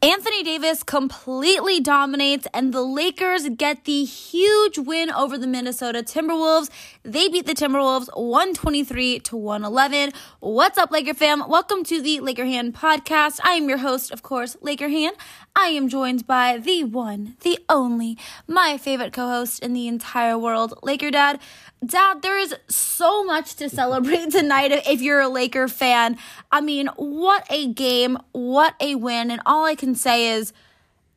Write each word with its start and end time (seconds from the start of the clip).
Anthony 0.00 0.44
Davis 0.44 0.84
completely 0.84 1.80
dominates, 1.80 2.46
and 2.54 2.72
the 2.72 2.82
Lakers 2.82 3.48
get 3.56 3.84
the 3.84 4.04
huge 4.04 4.78
win 4.78 5.10
over 5.10 5.36
the 5.36 5.48
Minnesota 5.48 6.04
Timberwolves. 6.04 6.70
They 7.02 7.28
beat 7.28 7.46
the 7.46 7.54
Timberwolves 7.54 8.06
123 8.16 9.18
to 9.18 9.36
111. 9.36 10.12
What's 10.38 10.78
up, 10.78 10.92
Laker 10.92 11.14
fam? 11.14 11.48
Welcome 11.48 11.82
to 11.82 12.00
the 12.00 12.20
Laker 12.20 12.44
Han 12.44 12.72
podcast. 12.72 13.40
I 13.42 13.54
am 13.54 13.68
your 13.68 13.78
host, 13.78 14.12
of 14.12 14.22
course, 14.22 14.56
Laker 14.60 14.88
Han. 14.88 15.14
I 15.56 15.70
am 15.70 15.88
joined 15.88 16.28
by 16.28 16.58
the 16.58 16.84
one, 16.84 17.36
the 17.40 17.58
only, 17.68 18.16
my 18.46 18.78
favorite 18.78 19.12
co 19.12 19.26
host 19.26 19.58
in 19.58 19.72
the 19.72 19.88
entire 19.88 20.38
world, 20.38 20.78
Laker 20.84 21.10
Dad. 21.10 21.40
Dad, 21.84 22.22
there 22.22 22.38
is 22.38 22.54
so 22.68 23.24
much 23.24 23.54
to 23.56 23.68
celebrate 23.68 24.30
tonight 24.30 24.70
if 24.72 25.00
you're 25.00 25.20
a 25.20 25.28
Laker 25.28 25.66
fan. 25.66 26.16
I 26.52 26.60
mean, 26.60 26.88
what 26.96 27.44
a 27.50 27.66
game, 27.68 28.18
what 28.32 28.74
a 28.80 28.96
win, 28.96 29.30
and 29.30 29.40
all 29.46 29.64
I 29.64 29.74
can 29.74 29.87
say 29.94 30.30
is 30.30 30.52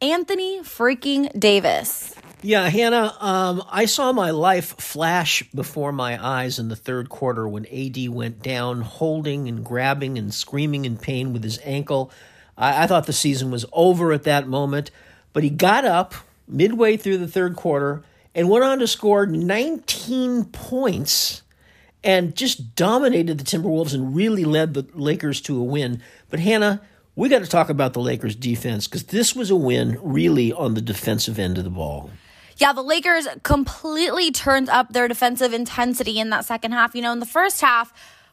Anthony 0.01 0.61
freaking 0.61 1.37
Davis. 1.39 2.15
Yeah, 2.43 2.67
Hannah, 2.69 3.15
um, 3.19 3.63
I 3.69 3.85
saw 3.85 4.11
my 4.13 4.31
life 4.31 4.75
flash 4.79 5.43
before 5.53 5.91
my 5.91 6.23
eyes 6.23 6.57
in 6.57 6.69
the 6.69 6.75
third 6.75 7.07
quarter 7.07 7.47
when 7.47 7.67
AD 7.67 8.09
went 8.09 8.41
down, 8.41 8.81
holding 8.81 9.47
and 9.47 9.63
grabbing 9.63 10.17
and 10.17 10.33
screaming 10.33 10.85
in 10.85 10.97
pain 10.97 11.33
with 11.33 11.43
his 11.43 11.59
ankle. 11.63 12.11
I, 12.57 12.83
I 12.83 12.87
thought 12.87 13.05
the 13.05 13.13
season 13.13 13.51
was 13.51 13.65
over 13.71 14.11
at 14.11 14.23
that 14.23 14.47
moment, 14.47 14.89
but 15.33 15.43
he 15.43 15.51
got 15.51 15.85
up 15.85 16.15
midway 16.47 16.97
through 16.97 17.19
the 17.19 17.27
third 17.27 17.55
quarter 17.55 18.03
and 18.33 18.49
went 18.49 18.63
on 18.63 18.79
to 18.79 18.87
score 18.87 19.27
19 19.27 20.45
points 20.45 21.43
and 22.03 22.35
just 22.35 22.75
dominated 22.75 23.37
the 23.37 23.43
Timberwolves 23.43 23.93
and 23.93 24.15
really 24.15 24.45
led 24.45 24.73
the 24.73 24.87
Lakers 24.93 25.41
to 25.41 25.59
a 25.59 25.63
win. 25.63 26.01
But 26.31 26.39
Hannah, 26.39 26.81
we 27.15 27.29
got 27.29 27.39
to 27.39 27.47
talk 27.47 27.69
about 27.69 27.93
the 27.93 27.99
Lakers 27.99 28.35
defense 28.35 28.87
because 28.87 29.03
this 29.05 29.35
was 29.35 29.49
a 29.49 29.55
win 29.55 29.97
really 30.01 30.53
on 30.53 30.73
the 30.73 30.81
defensive 30.81 31.37
end 31.37 31.57
of 31.57 31.63
the 31.63 31.69
ball. 31.69 32.09
Yeah, 32.57 32.73
the 32.73 32.83
Lakers 32.83 33.27
completely 33.43 34.31
turned 34.31 34.69
up 34.69 34.93
their 34.93 35.07
defensive 35.07 35.53
intensity 35.53 36.19
in 36.19 36.29
that 36.29 36.45
second 36.45 36.73
half. 36.73 36.95
You 36.95 37.01
know, 37.01 37.11
in 37.11 37.19
the 37.19 37.25
first 37.25 37.61
half, 37.61 37.91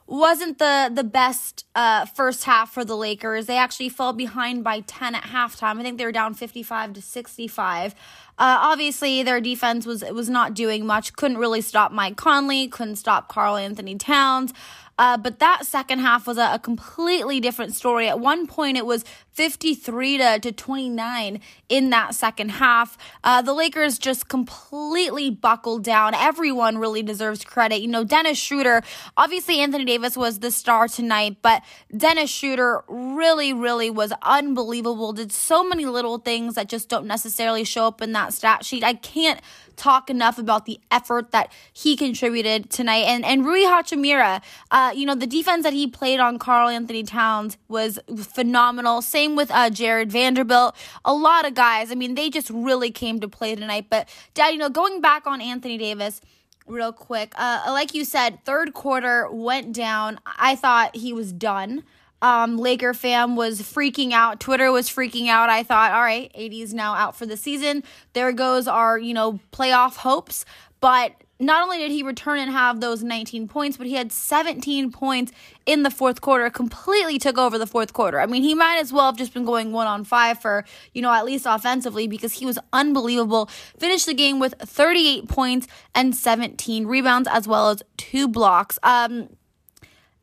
wasn't 0.09 0.59
the 0.59 0.91
the 0.93 1.05
best 1.05 1.67
uh, 1.75 2.07
first 2.07 2.45
half 2.45 2.73
for 2.73 2.85
the 2.85 2.97
Lakers. 2.97 3.47
They 3.47 3.59
actually 3.59 3.91
fell 3.91 4.13
behind 4.13 4.65
by 4.65 4.81
10 4.81 5.15
at 5.15 5.23
halftime. 5.25 5.79
I 5.79 5.83
think 5.83 5.99
they 5.99 6.05
were 6.05 6.13
down 6.13 6.35
55 6.35 6.95
to 6.95 7.03
65. 7.03 7.93
Uh, 7.93 7.95
obviously, 8.39 9.23
their 9.23 9.41
defense 9.41 9.85
was 9.85 10.03
was 10.03 10.31
not 10.31 10.55
doing 10.55 10.87
much. 10.87 11.13
Couldn't 11.13 11.39
really 11.39 11.61
stop 11.61 11.93
Mike 11.93 12.17
Conley. 12.17 12.69
Couldn't 12.69 12.97
stop 12.97 13.29
Karl-Anthony 13.29 13.97
Towns. 13.97 14.53
Uh, 14.99 15.17
but 15.17 15.39
that 15.39 15.65
second 15.65 16.01
half 16.01 16.27
was 16.27 16.39
a, 16.39 16.55
a, 16.55 16.59
completely 16.59 17.39
different 17.41 17.75
story. 17.75 18.09
At 18.09 18.19
one 18.19 18.49
point, 18.49 18.77
it 18.77 18.85
was 18.85 19.05
53 19.31 20.19
to, 20.19 20.39
to 20.41 20.51
29 20.51 21.41
in 21.69 21.91
that 21.91 22.17
second 22.17 22.51
half. 22.51 22.99
Uh, 23.23 23.41
the 23.41 23.53
Lakers 23.53 23.97
just 23.97 24.29
completely 24.29 25.31
buckled 25.31 25.85
down. 25.85 26.15
Everyone 26.15 26.79
really 26.79 27.03
deserves 27.05 27.45
credit. 27.45 27.81
You 27.81 27.87
know, 27.87 28.03
Dennis 28.03 28.39
Schroeder, 28.39 28.83
obviously, 29.17 29.61
Anthony 29.61 29.85
Davis 29.85 30.17
was 30.17 30.41
the 30.41 30.51
star 30.51 30.89
tonight, 30.89 31.37
but 31.43 31.63
Dennis 31.97 32.31
Schroeder 32.31 32.83
really, 32.89 33.53
really 33.53 33.91
was 33.91 34.13
unbelievable. 34.23 35.13
Did 35.13 35.31
so 35.31 35.63
many 35.63 35.87
little 35.87 36.19
things 36.19 36.57
that 36.57 36.69
just 36.69 36.89
don't 36.89 37.07
necessarily 37.07 37.63
show 37.63 37.87
up 37.87 38.03
in 38.03 38.13
that 38.13 38.33
stat 38.33 38.65
sheet. 38.65 38.83
I 38.83 38.95
can't 38.95 39.41
talk 39.79 40.11
enough 40.11 40.39
about 40.39 40.67
the 40.67 40.81
effort 40.91 41.31
that 41.31 41.51
he 41.73 41.97
contributed 41.97 42.69
tonight. 42.69 43.05
And 43.05 43.25
and 43.25 43.47
Rui 43.47 43.61
Hachimura, 43.61 44.43
uh, 44.71 44.88
you 44.95 45.07
know, 45.07 45.15
the 45.15 45.27
defense 45.27 45.63
that 45.65 45.73
he 45.73 45.87
played 45.87 46.21
on 46.21 46.39
Karl-Anthony 46.39 47.03
Towns 47.03 47.57
was 47.69 47.99
phenomenal. 48.17 49.03
Same 49.03 49.37
with 49.37 49.51
uh, 49.51 49.71
Jarred 49.71 50.11
Vanderbilt. 50.11 50.75
A 51.05 51.15
lot 51.15 51.47
of 51.47 51.55
guys. 51.55 51.91
I 51.91 51.95
mean, 51.95 52.15
they 52.15 52.31
just 52.31 52.51
really 52.51 52.91
came 52.91 53.21
to 53.21 53.29
play 53.29 53.55
tonight. 53.55 53.87
But 53.91 54.09
Dad, 54.35 54.49
you 54.49 54.59
know, 54.59 54.71
going 54.71 55.01
back 55.01 55.27
on 55.27 55.41
Anthony 55.41 55.79
Davis 55.79 56.21
real 56.67 56.93
quick. 56.93 57.33
Uh, 57.37 57.63
like 57.69 57.95
you 57.95 58.05
said, 58.05 58.45
third 58.45 58.75
quarter 58.75 59.29
went 59.31 59.73
down. 59.73 60.21
I 60.27 60.55
thought 60.55 60.97
he 60.97 61.13
was 61.13 61.33
done 61.33 61.83
um, 62.21 62.59
Laker 62.59 62.95
fam 62.95 63.37
was 63.37 63.63
freaking 63.63 64.13
out. 64.13 64.41
Twitter 64.41 64.73
was 64.73 64.89
freaking 64.89 65.29
out. 65.29 65.49
I 65.49 65.63
thought, 65.63 65.93
all 65.93 66.03
right, 66.03 66.31
AD 66.35 66.53
is 66.53 66.75
now 66.75 66.95
out 66.95 67.17
for 67.17 67.27
the 67.27 67.37
season. 67.37 67.85
There 68.13 68.33
goes 68.33 68.67
our, 68.67 68.99
you 68.99 69.15
know, 69.15 69.39
playoff 69.53 69.97
hopes. 69.97 70.45
But 70.81 71.13
not 71.41 71.63
only 71.63 71.79
did 71.79 71.91
he 71.91 72.03
return 72.03 72.39
and 72.39 72.51
have 72.51 72.81
those 72.81 73.03
19 73.03 73.47
points, 73.47 73.77
but 73.77 73.87
he 73.87 73.95
had 73.95 74.11
17 74.11 74.91
points 74.91 75.33
in 75.67 75.85
the 75.85 75.91
fourth 75.91 76.21
quarter, 76.21 76.51
completely 76.51 77.19
took 77.19 77.39
over 77.39 77.59
the 77.59 77.67
fourth 77.67 77.93
quarter. 77.93 78.21
I 78.21 78.27
mean, 78.27 78.43
he 78.43 78.55
might 78.55 78.79
as 78.79 78.93
well 78.93 79.07
have 79.07 79.17
just 79.17 79.33
been 79.33 79.45
going 79.45 79.73
one 79.73 79.87
on 79.87 80.05
five 80.05 80.41
for, 80.41 80.65
you 80.93 81.03
know, 81.03 81.13
at 81.13 81.25
least 81.25 81.47
offensively 81.47 82.09
because 82.09 82.35
he 82.35 82.47
was 82.47 82.59
unbelievable. 82.73 83.47
Finished 83.79 84.07
the 84.07 84.15
game 84.15 84.41
with 84.41 84.55
38 84.61 85.29
points 85.29 85.69
and 85.95 86.15
17 86.15 86.87
rebounds 86.87 87.29
as 87.31 87.47
well 87.47 87.71
as 87.71 87.83
two 87.97 88.27
blocks. 88.27 88.79
Um, 88.83 89.29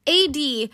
AD 0.08 0.70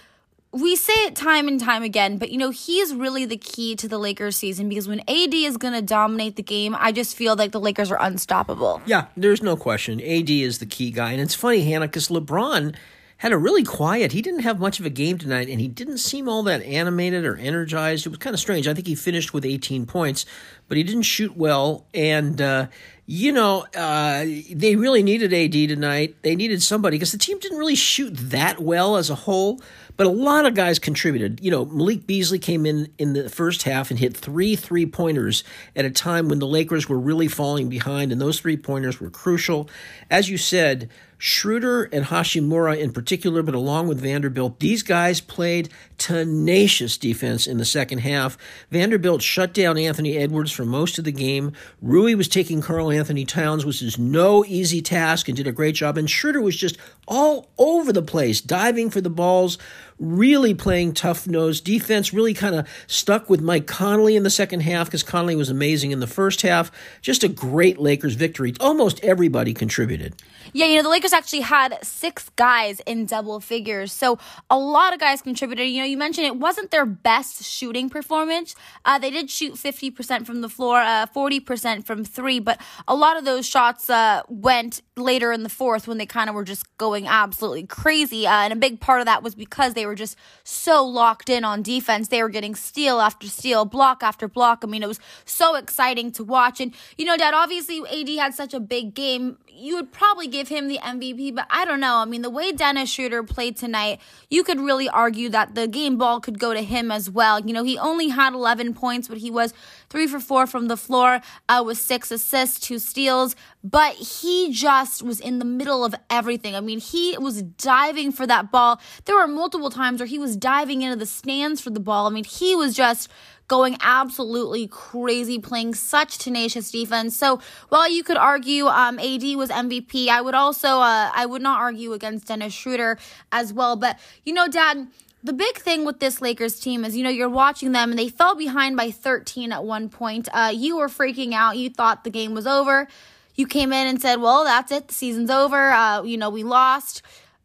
we 0.53 0.75
say 0.75 0.93
it 1.05 1.15
time 1.15 1.47
and 1.47 1.59
time 1.59 1.81
again, 1.81 2.17
but 2.17 2.31
you 2.31 2.37
know, 2.37 2.49
he 2.49 2.79
is 2.79 2.93
really 2.93 3.25
the 3.25 3.37
key 3.37 3.75
to 3.77 3.87
the 3.87 3.97
Lakers 3.97 4.35
season 4.35 4.67
because 4.67 4.87
when 4.87 4.99
AD 5.01 5.33
is 5.33 5.57
going 5.57 5.73
to 5.73 5.81
dominate 5.81 6.35
the 6.35 6.43
game, 6.43 6.75
I 6.77 6.91
just 6.91 7.15
feel 7.15 7.35
like 7.35 7.51
the 7.51 7.59
Lakers 7.59 7.89
are 7.89 8.01
unstoppable. 8.01 8.81
Yeah, 8.85 9.05
there's 9.15 9.41
no 9.41 9.55
question. 9.55 10.01
AD 10.01 10.29
is 10.29 10.59
the 10.59 10.65
key 10.65 10.91
guy. 10.91 11.13
And 11.13 11.21
it's 11.21 11.35
funny, 11.35 11.63
Hannah, 11.63 11.87
because 11.87 12.09
LeBron 12.09 12.75
had 13.21 13.31
a 13.31 13.37
really 13.37 13.63
quiet, 13.63 14.11
he 14.13 14.21
didn't 14.23 14.39
have 14.39 14.59
much 14.59 14.79
of 14.79 14.85
a 14.87 14.89
game 14.89 15.19
tonight, 15.19 15.47
and 15.47 15.61
he 15.61 15.67
didn't 15.67 15.99
seem 15.99 16.27
all 16.27 16.41
that 16.41 16.63
animated 16.63 17.23
or 17.23 17.37
energized. 17.37 18.07
It 18.07 18.09
was 18.09 18.17
kind 18.17 18.33
of 18.33 18.39
strange. 18.39 18.67
I 18.67 18.73
think 18.73 18.87
he 18.87 18.95
finished 18.95 19.31
with 19.31 19.45
18 19.45 19.85
points, 19.85 20.25
but 20.67 20.75
he 20.75 20.81
didn't 20.81 21.03
shoot 21.03 21.37
well. 21.37 21.85
And, 21.93 22.41
uh, 22.41 22.67
you 23.05 23.31
know, 23.31 23.67
uh, 23.75 24.25
they 24.51 24.75
really 24.75 25.03
needed 25.03 25.31
AD 25.33 25.69
tonight. 25.69 26.15
They 26.23 26.35
needed 26.35 26.63
somebody 26.63 26.97
because 26.97 27.11
the 27.11 27.19
team 27.19 27.37
didn't 27.37 27.59
really 27.59 27.75
shoot 27.75 28.09
that 28.15 28.59
well 28.59 28.97
as 28.97 29.11
a 29.11 29.15
whole. 29.15 29.61
But 30.01 30.07
a 30.07 30.09
lot 30.09 30.47
of 30.47 30.55
guys 30.55 30.79
contributed. 30.79 31.41
You 31.43 31.51
know, 31.51 31.63
Malik 31.65 32.07
Beasley 32.07 32.39
came 32.39 32.65
in 32.65 32.91
in 32.97 33.13
the 33.13 33.29
first 33.29 33.61
half 33.61 33.91
and 33.91 33.99
hit 33.99 34.17
three 34.17 34.55
three 34.55 34.87
pointers 34.87 35.43
at 35.75 35.85
a 35.85 35.91
time 35.91 36.27
when 36.27 36.39
the 36.39 36.47
Lakers 36.47 36.89
were 36.89 36.99
really 36.99 37.27
falling 37.27 37.69
behind, 37.69 38.11
and 38.11 38.19
those 38.19 38.39
three 38.39 38.57
pointers 38.57 38.99
were 38.99 39.11
crucial. 39.11 39.69
As 40.09 40.27
you 40.27 40.39
said, 40.39 40.89
Schroeder 41.19 41.83
and 41.83 42.05
Hachimura 42.05 42.79
in 42.79 42.91
particular, 42.91 43.43
but 43.43 43.53
along 43.53 43.87
with 43.87 44.01
Vanderbilt, 44.01 44.59
these 44.59 44.81
guys 44.81 45.21
played 45.21 45.69
tenacious 45.99 46.97
defense 46.97 47.45
in 47.45 47.59
the 47.59 47.65
second 47.65 47.99
half. 47.99 48.39
Vanderbilt 48.71 49.21
shut 49.21 49.53
down 49.53 49.77
Anthony 49.77 50.17
Edwards 50.17 50.51
for 50.51 50.65
most 50.65 50.97
of 50.97 51.05
the 51.05 51.11
game. 51.11 51.51
Rui 51.79 52.15
was 52.15 52.27
taking 52.27 52.59
Karl-Anthony 52.59 53.23
Towns, 53.23 53.67
which 53.67 53.83
is 53.83 53.99
no 53.99 54.43
easy 54.45 54.81
task, 54.81 55.27
and 55.27 55.37
did 55.37 55.45
a 55.45 55.51
great 55.51 55.75
job. 55.75 55.95
And 55.95 56.09
Schroeder 56.09 56.41
was 56.41 56.55
just 56.55 56.79
all 57.07 57.51
over 57.59 57.93
the 57.93 58.01
place, 58.01 58.41
diving 58.41 58.89
for 58.89 58.99
the 58.99 59.11
balls, 59.11 59.59
really 60.01 60.53
playing 60.53 60.93
tough 60.93 61.27
nose 61.27 61.61
defense, 61.61 62.11
really 62.11 62.33
kind 62.33 62.55
of 62.55 62.67
stuck 62.87 63.29
with 63.29 63.39
Mike 63.39 63.67
Conley 63.67 64.15
in 64.15 64.23
the 64.23 64.29
second 64.29 64.61
half 64.61 64.87
because 64.87 65.03
Conley 65.03 65.35
was 65.35 65.49
amazing 65.49 65.91
in 65.91 65.99
the 65.99 66.07
first 66.07 66.41
half. 66.41 66.71
Just 67.01 67.23
a 67.23 67.29
great 67.29 67.77
Lakers 67.77 68.15
victory. 68.15 68.53
Almost 68.59 69.01
everybody 69.03 69.53
contributed. 69.53 70.15
Yeah, 70.53 70.65
you 70.65 70.75
know, 70.77 70.83
the 70.83 70.89
Lakers 70.89 71.13
actually 71.13 71.41
had 71.41 71.77
six 71.81 72.29
guys 72.35 72.81
in 72.81 73.05
double 73.05 73.39
figures. 73.39 73.93
So 73.93 74.17
a 74.49 74.57
lot 74.57 74.93
of 74.93 74.99
guys 74.99 75.21
contributed. 75.21 75.69
You 75.69 75.81
know, 75.81 75.85
you 75.85 75.97
mentioned 75.97 76.27
it 76.27 76.37
wasn't 76.37 76.71
their 76.71 76.85
best 76.85 77.43
shooting 77.43 77.89
performance. 77.89 78.55
Uh, 78.83 78.99
they 78.99 79.11
did 79.11 79.29
shoot 79.29 79.53
50% 79.53 80.25
from 80.25 80.41
the 80.41 80.49
floor, 80.49 80.81
uh, 80.81 81.05
40% 81.15 81.85
from 81.85 82.03
three, 82.03 82.39
but 82.39 82.59
a 82.87 82.95
lot 82.95 83.17
of 83.17 83.23
those 83.23 83.45
shots 83.45 83.89
uh, 83.89 84.23
went 84.27 84.81
later 84.97 85.31
in 85.31 85.43
the 85.43 85.49
fourth 85.49 85.87
when 85.87 85.97
they 85.97 86.05
kind 86.05 86.29
of 86.29 86.35
were 86.35 86.43
just 86.43 86.65
going 86.77 87.07
absolutely 87.07 87.65
crazy. 87.65 88.27
Uh, 88.27 88.41
and 88.41 88.53
a 88.53 88.55
big 88.55 88.79
part 88.79 88.99
of 88.99 89.05
that 89.05 89.23
was 89.23 89.35
because 89.35 89.73
they 89.73 89.85
were 89.85 89.90
just 89.95 90.17
so 90.43 90.85
locked 90.85 91.29
in 91.29 91.43
on 91.43 91.61
defense. 91.61 92.07
They 92.07 92.21
were 92.21 92.29
getting 92.29 92.55
steal 92.55 92.99
after 92.99 93.27
steal, 93.27 93.65
block 93.65 94.03
after 94.03 94.27
block. 94.27 94.59
I 94.63 94.67
mean, 94.67 94.83
it 94.83 94.87
was 94.87 94.99
so 95.25 95.55
exciting 95.55 96.11
to 96.13 96.23
watch. 96.23 96.59
And, 96.59 96.73
you 96.97 97.05
know, 97.05 97.17
Dad, 97.17 97.33
obviously 97.33 97.81
AD 97.87 98.09
had 98.17 98.33
such 98.33 98.53
a 98.53 98.59
big 98.59 98.93
game. 98.93 99.37
You 99.47 99.75
would 99.75 99.91
probably 99.91 100.27
give 100.27 100.47
him 100.47 100.67
the 100.67 100.79
MVP, 100.79 101.35
but 101.35 101.45
I 101.49 101.65
don't 101.65 101.79
know. 101.79 101.97
I 101.97 102.05
mean, 102.05 102.21
the 102.21 102.29
way 102.29 102.51
Dennis 102.51 102.89
Schroeder 102.89 103.23
played 103.23 103.57
tonight, 103.57 103.99
you 104.29 104.43
could 104.43 104.59
really 104.59 104.89
argue 104.89 105.29
that 105.29 105.55
the 105.55 105.67
game 105.67 105.97
ball 105.97 106.19
could 106.19 106.39
go 106.39 106.53
to 106.53 106.61
him 106.61 106.91
as 106.91 107.09
well. 107.09 107.39
You 107.39 107.53
know, 107.53 107.63
he 107.63 107.77
only 107.77 108.09
had 108.09 108.33
11 108.33 108.73
points, 108.73 109.07
but 109.07 109.17
he 109.17 109.29
was 109.29 109.53
three 109.89 110.07
for 110.07 110.19
four 110.19 110.47
from 110.47 110.67
the 110.67 110.77
floor 110.77 111.21
uh, 111.49 111.63
with 111.65 111.77
six 111.77 112.11
assists, 112.11 112.59
two 112.59 112.79
steals. 112.79 113.35
But 113.63 113.95
he 113.95 114.51
just 114.51 115.03
was 115.03 115.19
in 115.19 115.39
the 115.39 115.45
middle 115.45 115.85
of 115.85 115.93
everything. 116.09 116.55
I 116.55 116.61
mean, 116.61 116.79
he 116.79 117.15
was 117.19 117.41
diving 117.43 118.11
for 118.11 118.25
that 118.25 118.51
ball. 118.51 118.79
There 119.05 119.15
were 119.15 119.27
multiple 119.27 119.69
times 119.69 119.80
where 119.81 120.07
he 120.07 120.19
was 120.19 120.35
diving 120.35 120.81
into 120.81 120.95
the 120.95 121.05
stands 121.05 121.61
for 121.61 121.69
the 121.69 121.79
ball. 121.79 122.07
I 122.07 122.09
mean, 122.09 122.23
he 122.23 122.55
was 122.55 122.75
just 122.75 123.09
going 123.47 123.75
absolutely 123.81 124.67
crazy, 124.67 125.37
playing 125.37 125.75
such 125.75 126.17
tenacious 126.17 126.71
defense. 126.71 127.17
So 127.17 127.41
while 127.69 127.89
you 127.89 128.03
could 128.03 128.15
argue 128.15 128.67
um, 128.67 128.97
AD 128.97 129.23
was 129.35 129.49
MVP, 129.49 130.07
I 130.07 130.21
would 130.21 130.35
also 130.35 130.79
uh, 130.79 131.11
I 131.13 131.25
would 131.25 131.41
not 131.41 131.59
argue 131.59 131.93
against 131.93 132.27
Dennis 132.27 132.53
Schroeder 132.53 132.97
as 133.31 133.51
well. 133.51 133.75
But 133.75 133.99
you 134.23 134.33
know, 134.33 134.47
Dad 134.47 134.87
the 135.23 135.33
big 135.33 135.57
thing 135.57 135.85
with 135.85 135.99
this 135.99 136.21
Lakers 136.21 136.59
team 136.59 136.83
is, 136.83 136.97
you 136.97 137.03
know, 137.03 137.09
you're 137.09 137.29
watching 137.29 137.73
them 137.73 137.91
and 137.91 137.99
they 137.99 138.09
fell 138.09 138.35
behind 138.35 138.75
by 138.75 138.89
13 138.89 139.51
at 139.51 139.63
one 139.63 139.89
point. 139.89 140.27
Uh, 140.33 140.51
you 140.53 140.77
were 140.77 140.87
freaking 140.87 141.33
out. 141.33 141.57
You 141.57 141.69
thought 141.69 142.03
the 142.03 142.09
game 142.09 142.33
was 142.33 142.47
over. 142.47 142.87
You 143.35 143.47
came 143.47 143.71
in 143.71 143.87
and 143.87 144.01
said, 144.01 144.19
well, 144.19 144.43
that's 144.43 144.71
it. 144.71 144.87
The 144.87 144.93
season's 144.93 145.29
over. 145.29 145.71
Uh, 145.71 146.03
you 146.03 146.17
know, 146.17 146.29
we 146.29 146.43
lost. 146.43 147.01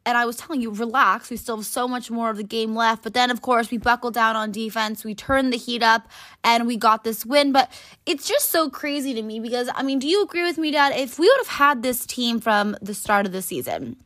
And 0.06 0.17
I 0.17 0.25
was 0.25 0.37
telling 0.37 0.62
you, 0.62 0.70
relax. 0.70 1.31
We 1.31 1.37
still 1.37 1.56
have 1.56 1.67
so 1.67 1.88
much 1.88 2.12
more 2.12 2.31
of 2.31 2.37
the 2.37 2.44
game 2.44 2.76
left. 2.76 3.03
But 3.03 3.12
then, 3.12 3.29
of 3.29 3.43
course, 3.43 3.73
we 3.73 3.76
buckled 3.76 4.14
down 4.14 4.37
on 4.37 4.53
defense. 4.53 5.05
We 5.05 5.17
turned 5.17 5.53
the 5.53 5.56
heat 5.56 5.82
up 5.82 6.08
and 6.44 6.64
we 6.67 6.76
got 6.76 7.03
this 7.03 7.26
win. 7.26 7.50
But 7.50 7.73
it's 8.06 8.29
just 8.29 8.50
so 8.50 8.70
crazy 8.70 9.12
to 9.14 9.23
me 9.23 9.41
because, 9.41 9.69
I 9.75 9.82
mean, 9.82 9.99
do 9.99 10.06
you 10.06 10.23
agree 10.23 10.44
with 10.44 10.58
me, 10.58 10.70
Dad? 10.70 10.93
If 10.94 11.19
we 11.19 11.29
would 11.29 11.38
have 11.38 11.56
had 11.58 11.82
this 11.82 12.06
team 12.06 12.38
from 12.38 12.76
the 12.81 12.94
start 12.94 13.26
of 13.26 13.32
the 13.32 13.43
season, 13.43 13.97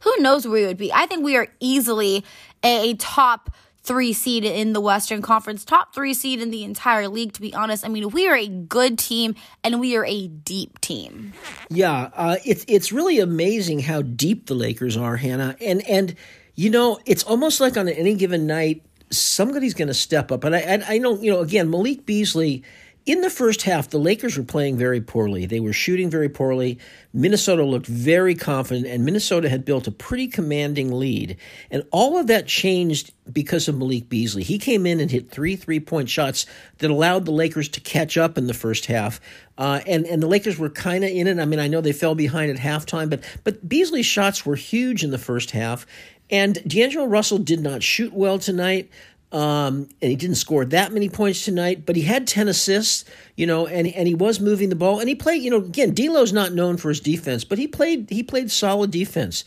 who 0.00 0.14
knows 0.18 0.46
where 0.46 0.60
we 0.60 0.66
would 0.66 0.76
be? 0.76 0.92
I 0.92 1.06
think 1.06 1.24
we 1.24 1.36
are 1.36 1.48
easily 1.60 2.24
a 2.62 2.94
top 2.94 3.50
three 3.82 4.12
seed 4.12 4.44
in 4.44 4.72
the 4.72 4.80
Western 4.80 5.22
Conference, 5.22 5.64
top 5.64 5.94
three 5.94 6.14
seed 6.14 6.40
in 6.40 6.50
the 6.50 6.64
entire 6.64 7.08
league, 7.08 7.32
to 7.32 7.40
be 7.40 7.52
honest. 7.54 7.84
I 7.84 7.88
mean, 7.88 8.10
we 8.10 8.28
are 8.28 8.36
a 8.36 8.48
good 8.48 8.98
team 8.98 9.34
and 9.64 9.80
we 9.80 9.96
are 9.96 10.04
a 10.04 10.28
deep 10.28 10.80
team. 10.80 11.32
Yeah, 11.68 12.10
uh, 12.14 12.36
it's 12.44 12.64
it's 12.68 12.92
really 12.92 13.18
amazing 13.18 13.80
how 13.80 14.02
deep 14.02 14.46
the 14.46 14.54
Lakers 14.54 14.96
are, 14.96 15.16
Hannah. 15.16 15.56
And 15.60 15.86
and 15.88 16.14
you 16.54 16.70
know, 16.70 17.00
it's 17.06 17.24
almost 17.24 17.60
like 17.60 17.76
on 17.76 17.88
any 17.88 18.14
given 18.14 18.46
night, 18.46 18.84
somebody's 19.10 19.74
going 19.74 19.88
to 19.88 19.94
step 19.94 20.30
up. 20.30 20.44
And 20.44 20.54
I, 20.54 20.60
I 20.60 20.82
I 20.94 20.98
know, 20.98 21.18
you 21.18 21.30
know, 21.30 21.40
again, 21.40 21.70
Malik 21.70 22.06
Beasley 22.06 22.62
in 23.04 23.20
the 23.20 23.30
first 23.30 23.62
half, 23.62 23.90
the 23.90 23.98
Lakers 23.98 24.38
were 24.38 24.44
playing 24.44 24.78
very 24.78 25.00
poorly. 25.00 25.44
They 25.44 25.58
were 25.58 25.72
shooting 25.72 26.08
very 26.08 26.28
poorly. 26.28 26.78
Minnesota 27.12 27.64
looked 27.64 27.86
very 27.86 28.36
confident, 28.36 28.86
and 28.86 29.04
Minnesota 29.04 29.48
had 29.48 29.64
built 29.64 29.88
a 29.88 29.90
pretty 29.90 30.28
commanding 30.28 30.92
lead. 30.92 31.36
And 31.70 31.84
all 31.90 32.16
of 32.16 32.28
that 32.28 32.46
changed 32.46 33.12
because 33.32 33.66
of 33.66 33.76
Malik 33.76 34.08
Beasley. 34.08 34.44
He 34.44 34.58
came 34.58 34.86
in 34.86 35.00
and 35.00 35.10
hit 35.10 35.30
three 35.30 35.56
three 35.56 35.80
point 35.80 36.08
shots 36.08 36.46
that 36.78 36.90
allowed 36.90 37.24
the 37.24 37.32
Lakers 37.32 37.68
to 37.70 37.80
catch 37.80 38.16
up 38.16 38.38
in 38.38 38.46
the 38.46 38.54
first 38.54 38.86
half. 38.86 39.20
Uh, 39.58 39.80
and, 39.86 40.06
and 40.06 40.22
the 40.22 40.28
Lakers 40.28 40.58
were 40.58 40.70
kind 40.70 41.02
of 41.02 41.10
in 41.10 41.26
it. 41.26 41.40
I 41.40 41.44
mean, 41.44 41.58
I 41.58 41.68
know 41.68 41.80
they 41.80 41.92
fell 41.92 42.14
behind 42.14 42.50
at 42.50 42.56
halftime, 42.56 43.10
but, 43.10 43.24
but 43.42 43.68
Beasley's 43.68 44.06
shots 44.06 44.46
were 44.46 44.56
huge 44.56 45.02
in 45.02 45.10
the 45.10 45.18
first 45.18 45.50
half. 45.50 45.86
And 46.30 46.54
D'Angelo 46.66 47.04
Russell 47.04 47.38
did 47.38 47.60
not 47.60 47.82
shoot 47.82 48.12
well 48.12 48.38
tonight. 48.38 48.88
Um, 49.32 49.88
and 50.02 50.10
he 50.10 50.16
didn't 50.16 50.36
score 50.36 50.66
that 50.66 50.92
many 50.92 51.08
points 51.08 51.42
tonight, 51.42 51.86
but 51.86 51.96
he 51.96 52.02
had 52.02 52.26
10 52.26 52.48
assists, 52.48 53.06
you 53.34 53.46
know, 53.46 53.66
and, 53.66 53.88
and 53.88 54.06
he 54.06 54.14
was 54.14 54.40
moving 54.40 54.68
the 54.68 54.76
ball. 54.76 55.00
And 55.00 55.08
he 55.08 55.14
played, 55.14 55.42
you 55.42 55.50
know, 55.50 55.56
again, 55.56 55.94
D'Lo's 55.94 56.34
not 56.34 56.52
known 56.52 56.76
for 56.76 56.90
his 56.90 57.00
defense, 57.00 57.42
but 57.42 57.56
he 57.56 57.66
played 57.66 58.10
he 58.10 58.22
played 58.22 58.50
solid 58.50 58.90
defense. 58.90 59.44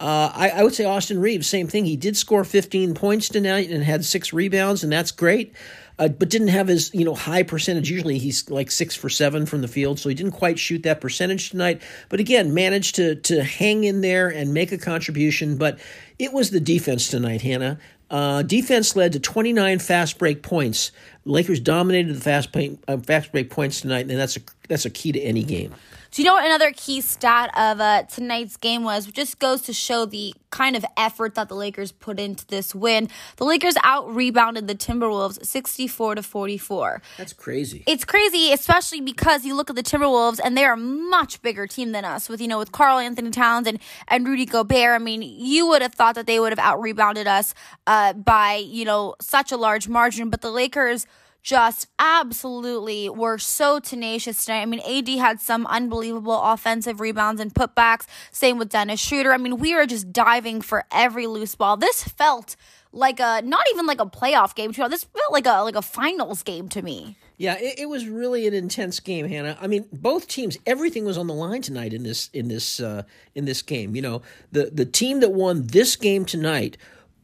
Uh, 0.00 0.30
I, 0.32 0.50
I, 0.50 0.62
would 0.62 0.74
say 0.74 0.84
Austin 0.84 1.20
Reaves, 1.20 1.48
same 1.48 1.66
thing. 1.66 1.84
He 1.84 1.96
did 1.96 2.16
score 2.16 2.44
15 2.44 2.94
points 2.94 3.28
tonight 3.28 3.68
and 3.68 3.82
had 3.82 4.04
six 4.04 4.32
rebounds, 4.32 4.84
and 4.84 4.92
that's 4.92 5.10
great. 5.10 5.54
Uh, 5.98 6.06
but 6.06 6.30
didn't 6.30 6.48
have 6.48 6.68
his 6.68 6.94
you 6.94 7.04
know 7.04 7.14
high 7.14 7.42
percentage. 7.42 7.90
Usually 7.90 8.18
he's 8.18 8.48
like 8.48 8.70
six 8.70 8.94
for 8.94 9.08
seven 9.08 9.46
from 9.46 9.60
the 9.60 9.68
field, 9.68 9.98
so 9.98 10.08
he 10.08 10.14
didn't 10.14 10.32
quite 10.32 10.56
shoot 10.56 10.84
that 10.84 11.00
percentage 11.00 11.50
tonight. 11.50 11.82
But 12.08 12.20
again, 12.20 12.54
managed 12.54 12.94
to 12.96 13.16
to 13.16 13.42
hang 13.42 13.82
in 13.82 14.00
there 14.00 14.28
and 14.28 14.54
make 14.54 14.70
a 14.70 14.78
contribution. 14.78 15.56
But 15.58 15.80
it 16.20 16.32
was 16.32 16.50
the 16.50 16.60
defense 16.60 17.08
tonight, 17.08 17.42
Hannah. 17.42 17.80
Uh, 18.10 18.42
defense 18.42 18.96
led 18.96 19.12
to 19.12 19.20
29 19.20 19.78
fast 19.78 20.18
break 20.18 20.42
points. 20.42 20.92
Lakers 21.24 21.60
dominated 21.60 22.14
the 22.14 22.20
fast, 22.20 22.48
uh, 22.56 22.96
fast 22.98 23.32
break 23.32 23.50
points 23.50 23.82
tonight, 23.82 24.08
and 24.08 24.18
that's 24.18 24.36
a 24.36 24.40
that's 24.68 24.86
a 24.86 24.90
key 24.90 25.12
to 25.12 25.20
any 25.20 25.42
game. 25.42 25.74
Do 26.10 26.22
you 26.22 26.26
know 26.26 26.34
what 26.34 26.44
another 26.44 26.72
key 26.74 27.00
stat 27.02 27.50
of 27.56 27.80
uh, 27.80 28.04
tonight's 28.04 28.56
game 28.56 28.82
was? 28.82 29.06
Which 29.06 29.16
just 29.16 29.38
goes 29.38 29.60
to 29.62 29.72
show 29.74 30.06
the 30.06 30.34
kind 30.50 30.74
of 30.74 30.84
effort 30.96 31.34
that 31.34 31.48
the 31.48 31.54
Lakers 31.54 31.92
put 31.92 32.18
into 32.18 32.46
this 32.46 32.74
win. 32.74 33.08
The 33.36 33.44
Lakers 33.44 33.74
out 33.84 34.14
rebounded 34.14 34.68
the 34.68 34.74
Timberwolves 34.74 35.44
64 35.44 36.16
to 36.16 36.22
44. 36.22 37.02
That's 37.18 37.34
crazy. 37.34 37.84
It's 37.86 38.04
crazy, 38.06 38.52
especially 38.52 39.02
because 39.02 39.44
you 39.44 39.54
look 39.54 39.68
at 39.68 39.76
the 39.76 39.82
Timberwolves 39.82 40.40
and 40.42 40.56
they're 40.56 40.72
a 40.72 40.78
much 40.78 41.42
bigger 41.42 41.66
team 41.66 41.92
than 41.92 42.06
us 42.06 42.30
with, 42.30 42.40
you 42.40 42.48
know, 42.48 42.58
with 42.58 42.72
Karl-Anthony 42.72 43.30
Towns 43.30 43.66
and, 43.66 43.78
and 44.08 44.26
Rudy 44.26 44.46
Gobert. 44.46 44.94
I 44.94 44.98
mean, 44.98 45.22
you 45.22 45.66
would 45.66 45.82
have 45.82 45.94
thought 45.94 46.14
that 46.14 46.26
they 46.26 46.40
would 46.40 46.52
have 46.52 46.58
out 46.58 46.80
rebounded 46.80 47.26
us 47.26 47.54
uh, 47.86 48.14
by, 48.14 48.54
you 48.54 48.86
know, 48.86 49.14
such 49.20 49.52
a 49.52 49.58
large 49.58 49.88
margin, 49.88 50.30
but 50.30 50.40
the 50.40 50.50
Lakers 50.50 51.06
just 51.48 51.86
absolutely 51.98 53.08
were 53.08 53.38
so 53.38 53.80
tenacious 53.80 54.44
tonight. 54.44 54.60
I 54.60 54.66
mean, 54.66 54.80
AD 54.80 55.08
had 55.18 55.40
some 55.40 55.66
unbelievable 55.66 56.38
offensive 56.42 57.00
rebounds 57.00 57.40
and 57.40 57.54
putbacks. 57.54 58.04
Same 58.30 58.58
with 58.58 58.68
Dennis 58.68 59.00
Schroeder. 59.00 59.32
I 59.32 59.38
mean, 59.38 59.56
we 59.56 59.74
were 59.74 59.86
just 59.86 60.12
diving 60.12 60.60
for 60.60 60.84
every 60.92 61.26
loose 61.26 61.54
ball. 61.54 61.78
This 61.78 62.04
felt 62.04 62.54
like 62.92 63.18
a 63.18 63.40
not 63.42 63.64
even 63.72 63.86
like 63.86 63.98
a 63.98 64.04
playoff 64.04 64.54
game 64.54 64.72
to. 64.74 64.88
This 64.90 65.04
felt 65.04 65.32
like 65.32 65.46
a 65.46 65.62
like 65.62 65.74
a 65.74 65.80
finals 65.80 66.42
game 66.42 66.68
to 66.68 66.82
me. 66.82 67.16
Yeah, 67.38 67.56
it, 67.58 67.78
it, 67.78 67.88
was 67.88 68.06
really 68.06 68.48
an 68.48 68.52
intense 68.52 68.98
game, 68.98 69.26
Hannah. 69.26 69.56
I 69.60 69.68
mean, 69.68 69.86
both 69.92 70.26
teams, 70.26 70.58
everything 70.66 71.04
was 71.04 71.16
on 71.16 71.28
the 71.28 71.34
line 71.34 71.62
tonight 71.62 71.94
in 71.94 72.02
this 72.02 72.28
in 72.34 72.48
this 72.48 72.78
uh, 72.78 73.04
in 73.34 73.46
this 73.46 73.62
game. 73.62 73.96
You 73.96 74.02
know, 74.02 74.22
the 74.52 74.66
the 74.66 74.84
team 74.84 75.20
that 75.20 75.32
won 75.32 75.66
this 75.68 75.96
game 75.96 76.26
tonight 76.26 76.76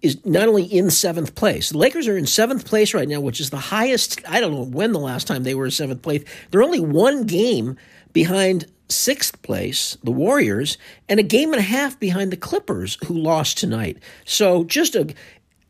is 0.04 0.24
not 0.24 0.48
only 0.48 0.64
in 0.64 0.90
seventh 0.90 1.34
place. 1.34 1.70
The 1.70 1.78
Lakers 1.78 2.06
are 2.06 2.16
in 2.16 2.26
seventh 2.26 2.66
place 2.66 2.92
right 2.92 3.08
now, 3.08 3.20
which 3.20 3.40
is 3.40 3.50
the 3.50 3.56
highest. 3.56 4.20
I 4.28 4.38
don't 4.38 4.52
know 4.52 4.64
when 4.64 4.92
the 4.92 4.98
last 4.98 5.26
time 5.26 5.44
they 5.44 5.54
were 5.54 5.64
in 5.64 5.70
seventh 5.70 6.02
place. 6.02 6.22
They're 6.50 6.62
only 6.62 6.80
one 6.80 7.24
game 7.24 7.76
behind 8.12 8.66
sixth 8.90 9.40
place, 9.40 9.96
the 10.04 10.12
Warriors, 10.12 10.76
and 11.08 11.18
a 11.18 11.22
game 11.22 11.52
and 11.52 11.58
a 11.58 11.62
half 11.62 11.98
behind 11.98 12.30
the 12.30 12.36
Clippers, 12.36 12.98
who 13.06 13.14
lost 13.14 13.56
tonight. 13.56 13.96
So 14.26 14.64
just 14.64 14.94
a, 14.94 15.14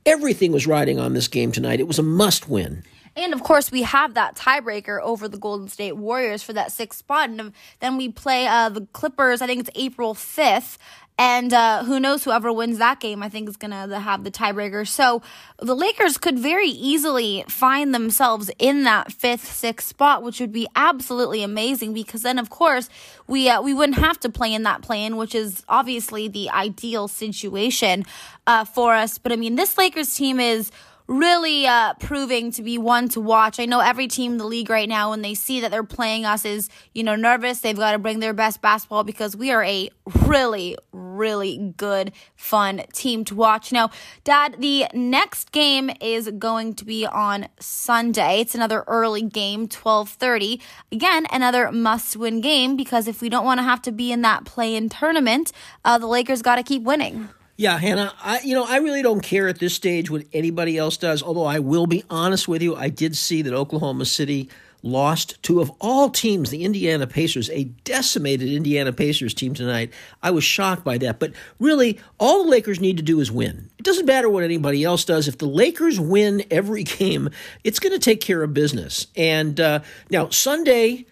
everything 0.05 0.51
was 0.51 0.67
riding 0.67 0.99
on 0.99 1.15
this 1.15 1.29
game 1.29 1.53
tonight. 1.53 1.79
It 1.79 1.87
was 1.87 2.01
a 2.01 2.03
must 2.03 2.49
win. 2.49 2.83
And 3.17 3.33
of 3.33 3.45
course, 3.45 3.71
we 3.71 3.83
have 3.83 4.15
that 4.15 4.35
tiebreaker 4.35 5.01
over 5.01 5.29
the 5.29 5.39
Golden 5.39 5.69
State 5.69 5.97
Warriors 5.97 6.43
for 6.43 6.53
that 6.53 6.73
sixth 6.73 6.99
spot. 6.99 7.31
And 7.31 7.53
then 7.79 7.97
we 7.97 8.09
play 8.09 8.49
uh, 8.49 8.69
the 8.69 8.87
Clippers, 8.93 9.41
I 9.41 9.47
think 9.47 9.61
it's 9.61 9.71
April 9.77 10.15
5th. 10.15 10.79
And 11.17 11.53
uh, 11.53 11.85
who 11.85 12.01
knows, 12.01 12.25
whoever 12.25 12.53
wins 12.53 12.79
that 12.79 12.99
game, 12.99 13.23
I 13.23 13.29
think 13.29 13.49
is 13.49 13.57
going 13.57 13.71
to 13.71 14.01
have 14.01 14.25
the 14.25 14.33
tiebreaker. 14.33 14.87
So 14.87 15.23
the 15.61 15.77
Lakers 15.77 16.19
could 16.19 16.39
very 16.39 16.69
easily 16.69 17.45
find 17.49 17.95
themselves 17.95 18.51
in 18.59 18.83
that 18.83 19.13
fifth, 19.13 19.45
sixth 19.45 19.87
spot, 19.87 20.25
which 20.25 20.41
would 20.41 20.53
be 20.53 20.67
absolutely 20.75 21.45
amazing 21.45 21.95
because 21.95 22.23
then, 22.23 22.37
of 22.37 22.51
course, 22.51 22.89
we 23.29 23.49
uh, 23.49 23.63
we 23.63 23.73
wouldn't 23.73 23.99
have 23.99 24.19
to 24.21 24.29
play 24.29 24.53
in 24.53 24.65
that 24.65 24.83
play-in, 24.83 25.17
which 25.17 25.37
is 25.37 25.63
obviously 25.69 26.27
the 26.27 26.51
ideal 26.51 27.07
situation 27.07 28.05
uh, 28.49 28.65
for 28.65 28.95
us. 28.95 29.17
But 29.17 29.31
I 29.31 29.37
mean, 29.37 29.55
this 29.55 29.79
Lakers 29.79 30.13
team 30.15 30.41
is 30.41 30.73
really 31.07 31.67
uh, 31.67 31.95
proving 31.95 32.51
to 32.53 32.63
be 32.63 32.79
one 32.79 33.09
to 33.11 33.21
watch. 33.21 33.61
I 33.61 33.67
know 33.67 33.81
every 33.81 34.09
team 34.09 34.33
in 34.33 34.39
the 34.39 34.47
league 34.47 34.71
right 34.71 34.89
now, 34.89 35.11
when 35.11 35.23
they 35.23 35.35
see 35.35 35.61
that 35.61 35.71
they're 35.71 35.85
playing 35.85 36.25
us, 36.25 36.45
is 36.45 36.69
you 36.95 37.03
know 37.03 37.15
nervous. 37.15 37.61
They've 37.61 37.77
got 37.77 37.93
to 37.93 37.99
bring 37.99 38.21
their 38.21 38.33
best 38.33 38.63
basketball 38.63 39.05
because 39.05 39.37
we 39.37 39.51
are 39.51 39.63
a 39.63 39.91
really, 40.27 40.77
really 40.93 41.75
good, 41.77 42.13
fun 42.37 42.83
team 42.93 43.25
to 43.27 43.35
watch. 43.35 43.73
Now, 43.73 43.91
Dad, 44.25 44.57
the 44.59 44.87
next 44.95 45.53
game 45.53 45.91
is 46.01 46.31
going 46.39 46.75
to 46.75 46.85
be 46.85 47.07
on 47.07 47.49
Sunday. 47.61 48.41
It's 48.41 48.55
another 48.55 48.85
early 48.87 49.23
game, 49.23 49.69
twelve 49.69 50.09
thirty. 50.09 50.61
Again, 50.91 51.27
another 51.31 51.71
must-win 51.71 52.41
game 52.41 52.77
because 52.77 53.07
if 53.09 53.21
we 53.21 53.29
don't 53.29 53.45
want 53.45 53.59
to 53.59 53.65
have 53.65 53.83
to 53.83 53.93
be 53.93 54.11
in 54.11 54.23
that 54.23 54.45
play-in 54.45 54.89
tournament, 54.89 55.53
uh, 55.85 55.99
the 55.99 56.07
Lakers 56.07 56.41
got 56.41 56.57
to 56.57 56.63
keep 56.63 56.83
winning. 56.83 57.29
Yeah, 57.57 57.79
Hannah, 57.79 58.13
I 58.21 58.41
you 58.41 58.55
know, 58.55 58.65
I 58.65 58.79
really 58.79 59.03
don't 59.03 59.21
care 59.21 59.47
at 59.47 59.61
this 59.61 59.75
stage 59.75 60.11
what 60.11 60.25
anybody 60.33 60.77
else 60.77 60.97
does, 60.97 61.23
although 61.23 61.45
I 61.45 61.61
will 61.61 61.87
be 61.87 62.03
honest 62.11 62.49
with 62.49 62.63
you, 62.63 62.75
I 62.75 62.89
did 62.89 63.17
see 63.17 63.43
that 63.43 63.55
Oklahoma 63.55 64.07
City 64.07 64.49
lost 64.83 65.43
to 65.43 65.61
of 65.61 65.73
all 65.81 66.11
teams 66.11 66.51
the 66.51 66.65
Indiana 66.65 67.07
Pacers, 67.07 67.49
a 67.51 67.65
decimated 67.85 68.49
Indiana 68.53 68.93
Pacers 68.93 69.33
team 69.33 69.55
tonight. 69.55 69.93
I 70.23 70.31
was 70.31 70.45
shocked 70.45 70.85
by 70.85 70.99
that, 70.99 71.19
but 71.19 71.33
really 71.59 71.99
all 72.19 72.45
the 72.45 72.51
Lakers 72.51 72.81
need 72.81 72.99
to 72.99 73.03
do 73.03 73.21
is 73.21 73.33
win. 73.33 73.71
It 73.79 73.85
doesn't 73.85 74.05
matter 74.05 74.29
what 74.29 74.45
anybody 74.45 74.85
else 74.85 75.05
does. 75.05 75.27
If 75.27 75.39
the 75.39 75.47
Lakers 75.47 75.99
win 75.99 76.45
every 76.51 76.83
game, 76.85 77.31
it's 77.63 77.79
going 77.79 77.95
to 77.95 77.99
take 77.99 78.21
care 78.21 78.43
of 78.43 78.53
business. 78.53 79.07
And 79.17 79.59
uh, 79.59 79.81
now 80.11 80.29
Sunday 80.29 81.07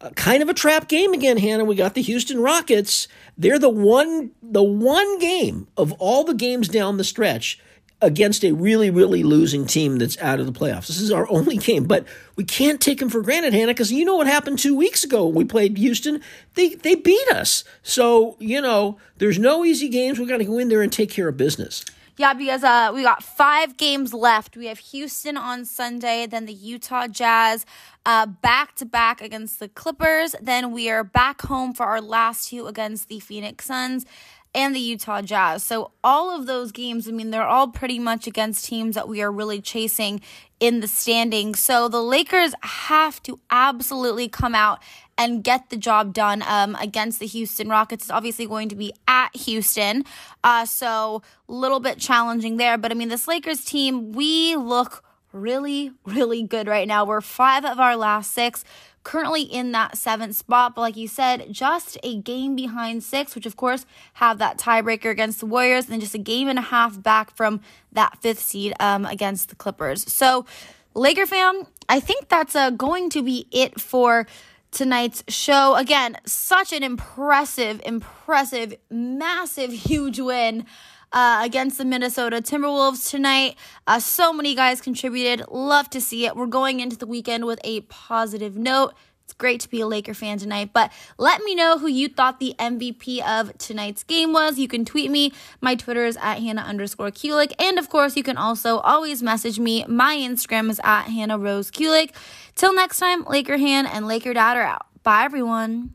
Uh, 0.00 0.10
kind 0.10 0.42
of 0.42 0.48
a 0.48 0.54
trap 0.54 0.88
game 0.88 1.12
again, 1.12 1.38
Hannah. 1.38 1.64
We 1.64 1.76
got 1.76 1.94
the 1.94 2.02
Houston 2.02 2.40
Rockets. 2.40 3.08
They're 3.38 3.58
the 3.58 3.70
one 3.70 4.32
the 4.42 4.62
one 4.62 5.18
game 5.18 5.68
of 5.76 5.92
all 5.94 6.24
the 6.24 6.34
games 6.34 6.68
down 6.68 6.96
the 6.96 7.04
stretch 7.04 7.60
against 8.04 8.44
a 8.44 8.52
really, 8.52 8.90
really 8.90 9.22
losing 9.22 9.66
team 9.66 9.96
that's 9.96 10.18
out 10.18 10.38
of 10.38 10.46
the 10.46 10.52
playoffs. 10.52 10.88
This 10.88 11.00
is 11.00 11.10
our 11.10 11.28
only 11.30 11.56
game, 11.56 11.84
but 11.84 12.04
we 12.36 12.44
can't 12.44 12.80
take 12.80 12.98
them 12.98 13.08
for 13.08 13.22
granted, 13.22 13.54
Hannah, 13.54 13.72
because 13.72 13.92
you 13.92 14.04
know 14.04 14.16
what 14.16 14.26
happened 14.26 14.58
two 14.58 14.76
weeks 14.76 15.04
ago 15.04 15.26
when 15.26 15.34
we 15.34 15.44
played 15.44 15.78
Houston? 15.78 16.20
They 16.54 16.74
they 16.74 16.94
beat 16.94 17.28
us. 17.28 17.64
So, 17.82 18.36
you 18.38 18.60
know, 18.60 18.98
there's 19.18 19.38
no 19.38 19.64
easy 19.64 19.88
games. 19.88 20.18
We 20.18 20.26
got 20.26 20.38
to 20.38 20.44
go 20.44 20.58
in 20.58 20.68
there 20.68 20.82
and 20.82 20.92
take 20.92 21.10
care 21.10 21.28
of 21.28 21.36
business. 21.36 21.84
Yeah, 22.16 22.32
because 22.32 22.62
uh, 22.62 22.92
we 22.94 23.02
got 23.02 23.24
five 23.24 23.76
games 23.76 24.14
left. 24.14 24.56
We 24.56 24.66
have 24.66 24.78
Houston 24.78 25.36
on 25.36 25.64
Sunday, 25.64 26.26
then 26.26 26.46
the 26.46 26.52
Utah 26.52 27.08
Jazz 27.08 27.66
back 28.04 28.76
to 28.76 28.84
back 28.84 29.20
against 29.20 29.58
the 29.58 29.68
Clippers. 29.68 30.36
Then 30.40 30.70
we 30.72 30.88
are 30.90 31.02
back 31.02 31.42
home 31.42 31.74
for 31.74 31.86
our 31.86 32.00
last 32.00 32.50
two 32.50 32.66
against 32.66 33.08
the 33.08 33.18
Phoenix 33.20 33.64
Suns. 33.64 34.06
and 34.54 34.74
the 34.74 34.80
Utah 34.80 35.20
Jazz. 35.20 35.64
So 35.64 35.90
all 36.04 36.30
of 36.38 36.46
those 36.46 36.70
games, 36.70 37.08
I 37.08 37.10
mean, 37.10 37.30
they're 37.32 37.42
all 37.42 37.68
pretty 37.68 37.98
much 37.98 38.26
against 38.26 38.64
teams 38.64 38.94
that 38.94 39.08
we 39.08 39.20
are 39.20 39.32
really 39.32 39.60
chasing 39.60 40.20
in 40.64 40.80
the 40.80 40.88
standings. 40.88 41.60
So 41.60 41.88
the 41.88 42.00
Lakers 42.00 42.54
have 42.62 43.22
to 43.24 43.38
absolutely 43.50 44.28
come 44.28 44.54
out 44.54 44.78
and 45.18 45.44
get 45.44 45.68
the 45.68 45.76
job 45.76 46.14
done 46.14 46.42
um, 46.46 46.74
against 46.76 47.20
the 47.20 47.26
Houston 47.26 47.68
Rockets. 47.68 48.04
It's 48.04 48.10
obviously 48.10 48.46
going 48.46 48.70
to 48.70 48.74
be 48.74 48.90
at 49.06 49.36
Houston, 49.36 50.04
uh, 50.42 50.64
so 50.64 51.20
a 51.50 51.52
little 51.52 51.80
bit 51.80 51.98
challenging 51.98 52.56
there. 52.56 52.78
But 52.78 52.92
I 52.92 52.94
mean, 52.94 53.10
this 53.10 53.28
Lakers 53.28 53.62
team, 53.62 54.12
we 54.12 54.56
look 54.56 55.04
really, 55.32 55.92
really 56.06 56.42
good 56.42 56.66
right 56.66 56.88
now. 56.88 57.04
We're 57.04 57.20
five 57.20 57.66
of 57.66 57.78
our 57.78 57.94
last 57.94 58.30
six 58.30 58.64
currently 59.04 59.42
in 59.42 59.72
that 59.72 59.96
seventh 59.96 60.34
spot. 60.34 60.74
But 60.74 60.80
like 60.80 60.96
you 60.96 61.06
said, 61.06 61.52
just 61.52 61.96
a 62.02 62.18
game 62.18 62.56
behind 62.56 63.04
six, 63.04 63.34
which 63.34 63.46
of 63.46 63.56
course 63.56 63.86
have 64.14 64.38
that 64.38 64.58
tiebreaker 64.58 65.10
against 65.10 65.40
the 65.40 65.46
Warriors, 65.46 65.88
and 65.88 66.00
just 66.00 66.14
a 66.14 66.18
game 66.18 66.48
and 66.48 66.58
a 66.58 66.62
half 66.62 67.00
back 67.00 67.30
from 67.30 67.60
that 67.92 68.18
fifth 68.20 68.40
seed 68.40 68.72
um, 68.80 69.04
against 69.06 69.50
the 69.50 69.54
Clippers. 69.54 70.10
So, 70.12 70.46
Laker 70.94 71.26
fam, 71.26 71.66
I 71.88 72.00
think 72.00 72.28
that's 72.28 72.56
uh, 72.56 72.70
going 72.70 73.10
to 73.10 73.22
be 73.22 73.46
it 73.52 73.80
for 73.80 74.26
tonight's 74.70 75.24
show. 75.28 75.74
Again, 75.76 76.16
such 76.26 76.72
an 76.72 76.82
impressive, 76.82 77.80
impressive, 77.84 78.74
massive, 78.90 79.72
huge 79.72 80.20
win. 80.20 80.66
Uh, 81.14 81.42
against 81.44 81.78
the 81.78 81.84
Minnesota 81.84 82.42
Timberwolves 82.42 83.08
tonight. 83.08 83.54
Uh, 83.86 84.00
so 84.00 84.32
many 84.32 84.56
guys 84.56 84.80
contributed. 84.80 85.46
Love 85.48 85.88
to 85.90 86.00
see 86.00 86.26
it. 86.26 86.34
We're 86.34 86.46
going 86.46 86.80
into 86.80 86.96
the 86.96 87.06
weekend 87.06 87.44
with 87.44 87.60
a 87.62 87.82
positive 87.82 88.56
note. 88.56 88.94
It's 89.24 89.32
great 89.32 89.60
to 89.60 89.70
be 89.70 89.80
a 89.80 89.86
Laker 89.86 90.12
fan 90.12 90.38
tonight, 90.38 90.70
but 90.74 90.92
let 91.16 91.42
me 91.42 91.54
know 91.54 91.78
who 91.78 91.86
you 91.86 92.08
thought 92.08 92.40
the 92.40 92.54
MVP 92.58 93.26
of 93.26 93.56
tonight's 93.58 94.02
game 94.02 94.32
was. 94.32 94.58
You 94.58 94.68
can 94.68 94.84
tweet 94.84 95.10
me. 95.10 95.32
My 95.60 95.76
Twitter 95.76 96.04
is 96.04 96.18
at 96.18 96.40
Hannah 96.40 96.62
underscore 96.62 97.10
Kulik. 97.10 97.52
And 97.58 97.78
of 97.78 97.88
course, 97.88 98.16
you 98.16 98.22
can 98.22 98.36
also 98.36 98.78
always 98.78 99.22
message 99.22 99.58
me. 99.58 99.84
My 99.86 100.16
Instagram 100.16 100.68
is 100.68 100.80
at 100.84 101.04
Hannah 101.04 101.38
Rose 101.38 101.70
Kulik. 101.70 102.10
Till 102.54 102.74
next 102.74 102.98
time, 102.98 103.24
Laker 103.24 103.56
Han 103.56 103.86
and 103.86 104.06
Laker 104.06 104.34
Dad 104.34 104.56
are 104.56 104.62
out. 104.62 104.86
Bye, 105.02 105.24
everyone. 105.24 105.94